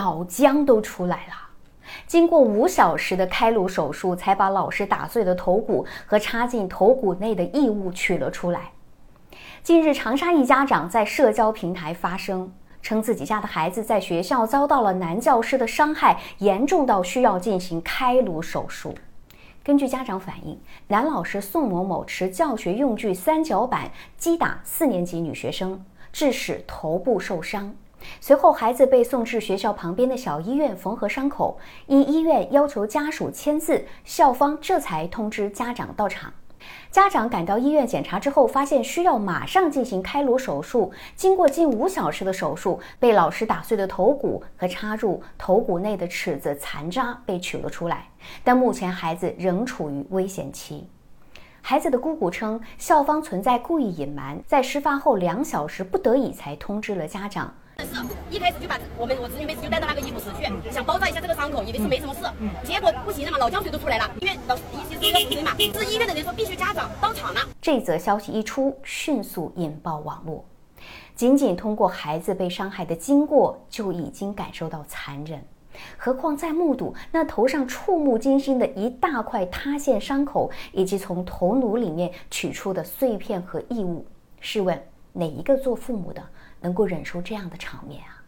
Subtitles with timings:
[0.00, 1.34] 脑浆都出来了。
[2.06, 8.70] 经过五小时的开颅手术，才把老师打碎的头骨和插进头骨内的异物取了出来。
[9.62, 12.50] 近日，长沙一家长在社交平台发声，
[12.80, 18.94] 称自己家的孩子在学校遭到了男教师的伤害，严重到需要进行开颅手术。
[19.62, 20.58] 根据家长反映，
[20.88, 27.74] 男老师宋某某持教学用具三角板击打四年级女学生，致使头部受伤。
[28.20, 36.32] 随后，孩子被送至学校旁边的小医院缝合伤口，因医院要求家属签字，校方这才通知家长到场。
[36.90, 40.92] 家长赶到医院检查之后，发现需要马上进行开颅手术。
[41.16, 48.08] 经过近五小时的手术，被老师打碎的头骨和插入头骨内的尺子残渣被取了出来，
[48.44, 50.86] 但目前孩子仍处于危险期。
[51.62, 57.54] 孩子的姑姑称，校方存在故意隐瞒，在事发后两小时不得已才通知了家长。
[57.86, 57.94] 是，
[58.30, 62.20] 一开始就把我们我侄女妹子就带到那个医务室去，想包扎一下这个伤口，以为是没什么事。
[62.64, 64.10] 结果不行了嘛，脑浆水都出来了。
[64.20, 67.40] 医院老医生说要复诊嘛，是医院的人说必须家长到场了。
[67.60, 70.44] 这则消息一出，迅速引爆网络。
[71.14, 75.42] 仅仅通过孩子被伤害的经过，就已经感受到残忍，
[75.98, 84.06] 何况再目睹那头上触目惊心的一大块塌陷伤口，以及从头颅里面取出的碎片和异物，
[84.40, 86.22] 试问哪一个做父母的？
[86.60, 88.20] 能够忍受这样的场面啊！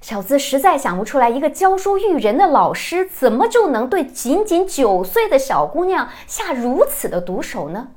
[0.00, 7.88] 小资实在想不出来，一个教书育人的老师怎么就能对仅仅九岁的小姑娘下如此的毒手呢？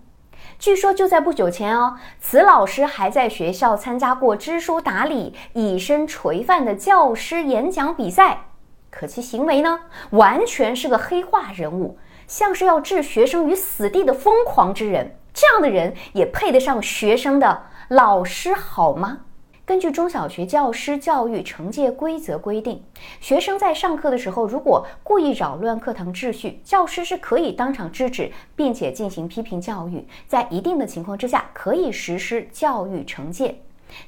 [0.58, 8.46] 据说就在不久前哦，此老师还在学校参加过知书达理、以身垂范的教师演讲比赛，
[8.90, 15.20] 可其行为呢，完全是个黑化人物，像是要置学生于死地的疯狂之人。
[15.34, 19.26] 这样的人也配得上学生的老师好吗？
[19.68, 22.82] 根据中小学教师教育惩戒规则规定，
[23.20, 33.60] 学生在上课的时候，如果故意扰乱课堂秩序，教师是可以当场制止，并且进行批评教育，在一定的情况之下，可以实施教育惩戒。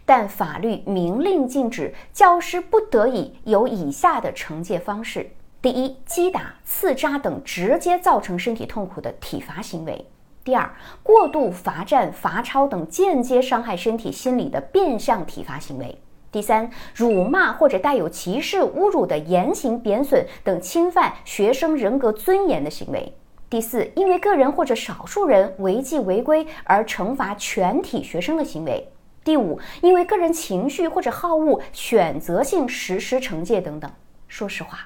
[0.06, 5.30] 但法律明令禁止，教师不得已有以下的惩戒方式：
[5.62, 10.06] 第一，击打、刺扎等直接造成身体痛苦的体罚行为。
[10.50, 10.68] 第二，
[11.04, 16.00] 过度罚站、罚抄等间接伤害身体、心理的变相体罚行为；
[16.32, 23.14] 第三，辱骂或者带有歧视、侮辱的言行贬损等侵犯学生人格尊严的行为；
[23.48, 28.86] 第四，因为个人或者少数人违纪违规而惩罚全体学生的行为；
[29.24, 33.92] 第五，因为个人情绪或者好恶选择性实施惩戒等等。
[34.28, 34.80] 说实话，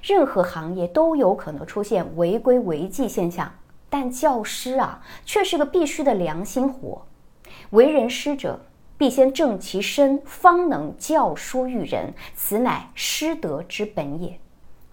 [0.00, 3.50] 任何行业都有可能出现违规违纪现象。
[3.94, 7.06] 但教师啊，却是个必须的良心活。
[7.70, 8.58] 为人师者，
[8.98, 14.36] 必先正其身，方能教书育人，此乃师德之本也。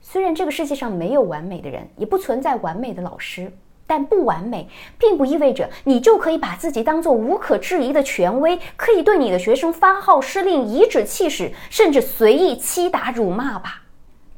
[0.02, 3.52] 虽然这个世界上没有完美的人，也不存在完美的老师，
[3.88, 4.70] 但不完美，
[5.00, 13.82] 并不意味着你就可以把自己当做无可置疑的权威，可以对你的学生发号施令、颐指气使，甚至随意欺打辱骂吧。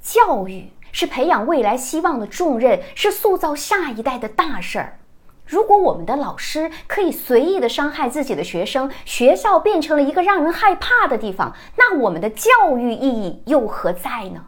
[0.02, 0.70] 教育。
[0.94, 5.00] 是培养未来希望的重任，是塑造下一代的大事儿。
[5.46, 14.46] 如果我们的老师可以随意的伤害自己的学生，学校变成了一个让人害怕的地方，那我们的教育意义又何在呢？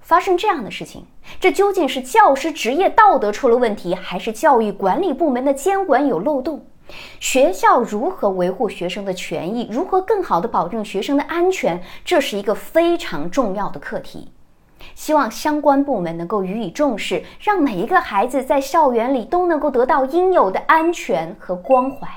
[0.00, 1.06] 发生这样的事情，
[1.38, 6.66] 这究竟是教师职业道德出了问题，还是教育管理部门的监管有漏洞？
[7.18, 14.32] 学校如何维护学生的权益，如何更好的保证学生的安全，这是一个非常重要的课题。
[14.96, 22.08] 希望相关部门能够予以重视，让每一个孩子在校园里都能够得到应有的安全和关怀。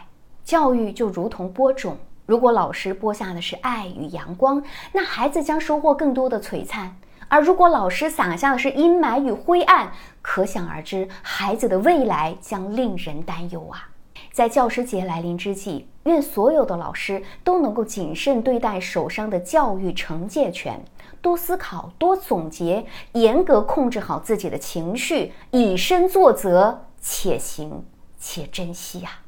[0.45, 4.63] 教育就如同播种，如果老师播下的是爱与阳光，
[4.93, 6.87] 那孩子将收获更多的璀璨；
[7.27, 9.91] 而如果老师撒下的是阴霾与灰暗，
[10.21, 13.89] 可想而知，孩子的未来将令人担忧啊！
[14.31, 20.83] 在教师节来临之际，愿所有的老师都能够谨慎对待手上的教育惩戒权，
[21.21, 27.85] 多思考，多总结，严格控制好自己的情绪，以身作则，且行
[28.19, 29.21] 且珍惜呀！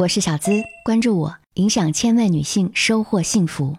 [0.00, 3.76] 我是小资，关注我，影响千万女性，收获幸福。